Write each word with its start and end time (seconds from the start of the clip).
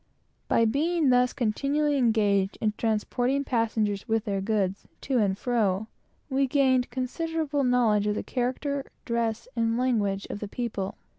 By 0.47 0.65
being 0.65 1.11
thus 1.11 1.31
continually 1.31 1.95
engaged 1.95 2.57
in 2.59 2.73
transporting 2.75 3.43
passengers 3.43 4.07
with 4.07 4.25
their 4.25 4.41
goods, 4.41 4.87
to 5.01 5.19
and 5.19 5.37
fro, 5.37 5.85
we 6.27 6.47
gained 6.47 6.89
considerable 6.89 7.63
knowledge 7.63 8.07
of 8.07 8.15
the 8.15 8.23
character, 8.23 8.87
dress, 9.05 9.47
and 9.55 9.77
language 9.77 10.25
of 10.31 10.39
the 10.39 10.47
people. 10.47 10.95